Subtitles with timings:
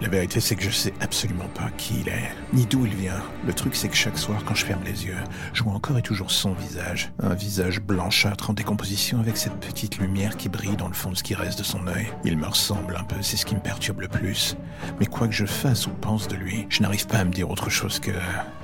[0.00, 3.22] La vérité, c'est que je sais absolument pas qui il est, ni d'où il vient.
[3.46, 5.16] Le truc, c'est que chaque soir, quand je ferme les yeux,
[5.52, 7.12] je vois encore et toujours son visage.
[7.22, 11.16] Un visage blanchâtre en décomposition avec cette petite lumière qui brille dans le fond de
[11.16, 12.08] ce qui reste de son œil.
[12.24, 14.56] Il me ressemble un peu, c'est ce qui me perturbe le plus.
[14.98, 17.48] Mais quoi que je fasse ou pense de lui, je n'arrive pas à me dire
[17.50, 18.12] autre chose que...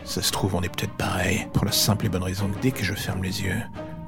[0.04, 2.73] Ça se trouve, on est peut-être pareil, pour la simple et bonne raison que dès
[2.73, 3.60] que je ferme les yeux,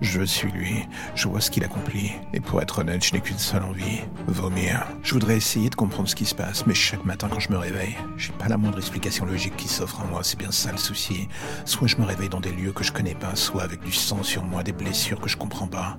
[0.03, 3.39] je suis lui, je vois ce qu'il accomplit, et pour être honnête, je n'ai qu'une
[3.39, 4.85] seule envie, vomir.
[5.03, 7.57] Je voudrais essayer de comprendre ce qui se passe, mais chaque matin quand je me
[7.57, 10.79] réveille, j'ai pas la moindre explication logique qui s'offre à moi, c'est bien ça le
[10.79, 11.29] souci.
[11.65, 14.23] Soit je me réveille dans des lieux que je connais pas, soit avec du sang
[14.23, 15.97] sur moi, des blessures que je comprends pas.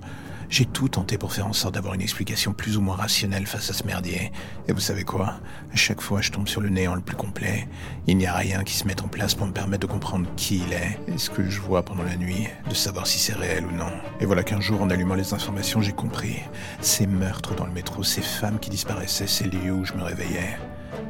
[0.49, 3.69] J'ai tout tenté pour faire en sorte d'avoir une explication plus ou moins rationnelle face
[3.69, 4.31] à ce merdier.
[4.67, 5.35] Et vous savez quoi?
[5.71, 7.67] À chaque fois, je tombe sur le néant le plus complet.
[8.07, 10.57] Il n'y a rien qui se mette en place pour me permettre de comprendre qui
[10.67, 13.65] il est, et ce que je vois pendant la nuit, de savoir si c'est réel
[13.65, 13.91] ou non.
[14.19, 16.37] Et voilà qu'un jour, en allumant les informations, j'ai compris.
[16.81, 20.57] Ces meurtres dans le métro, ces femmes qui disparaissaient, ces lieux où je me réveillais,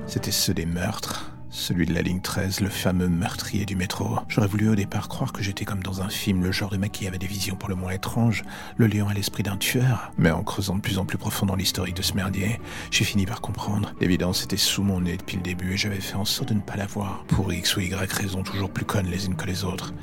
[0.08, 4.18] c'était ceux des meurtres celui de la ligne 13, le fameux meurtrier du métro.
[4.28, 6.92] J'aurais voulu au départ croire que j'étais comme dans un film, le genre de mec
[6.92, 8.44] qui avait des visions pour le moins étranges,
[8.76, 10.12] le lion à l'esprit d'un tueur.
[10.18, 13.28] Mais en creusant de plus en plus profond dans l'historique de ce merdier, j'ai fini
[13.28, 13.94] par comprendre.
[14.02, 16.60] L'évidence était sous mon nez depuis le début et j'avais fait en sorte de ne
[16.60, 17.24] pas la voir.
[17.28, 19.94] Pour X ou Y raisons toujours plus connes les unes que les autres.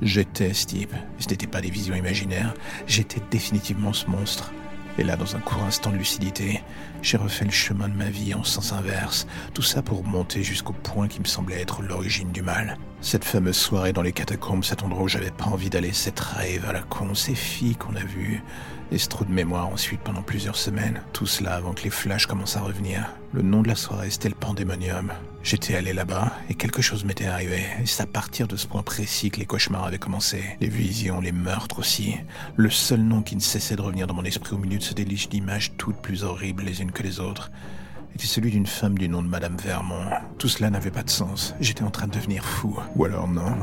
[0.00, 0.94] J'étais ce type.
[1.18, 2.54] Ce n'était pas des visions imaginaires.
[2.86, 4.52] J'étais définitivement ce monstre.
[4.98, 6.62] Et là, dans un court instant de lucidité,
[7.02, 10.72] j'ai refait le chemin de ma vie en sens inverse, tout ça pour monter jusqu'au
[10.72, 12.78] point qui me semblait être l'origine du mal.
[13.04, 16.64] Cette fameuse soirée dans les catacombes, cet endroit où j'avais pas envie d'aller, cette rêve
[16.66, 18.42] à la con, ces filles qu'on a vues,
[18.90, 21.02] et ce trou de mémoire ensuite pendant plusieurs semaines.
[21.12, 23.06] Tout cela avant que les flashs commencent à revenir.
[23.34, 25.12] Le nom de la soirée, c'était le Pandémonium.
[25.42, 27.66] J'étais allé là-bas et quelque chose m'était arrivé.
[27.82, 30.42] Et c'est à partir de ce point précis que les cauchemars avaient commencé.
[30.62, 32.16] Les visions, les meurtres aussi.
[32.56, 34.94] Le seul nom qui ne cessait de revenir dans mon esprit au milieu de ce
[34.94, 37.50] déluge d'images toutes plus horribles les unes que les autres
[38.14, 40.04] était celui d'une femme du nom de Madame Vermont.
[40.38, 41.54] Tout cela n'avait pas de sens.
[41.60, 42.78] J'étais en train de devenir fou.
[42.94, 43.56] Ou alors non.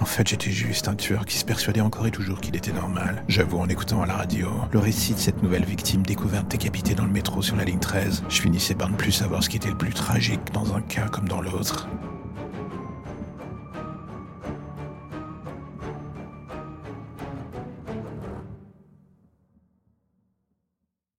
[0.00, 3.22] En fait, j'étais juste un tueur qui se persuadait encore et toujours qu'il était normal.
[3.28, 7.04] J'avoue, en écoutant à la radio le récit de cette nouvelle victime découverte décapitée dans
[7.04, 9.68] le métro sur la ligne 13, je finissais par ne plus savoir ce qui était
[9.68, 11.88] le plus tragique dans un cas comme dans l'autre.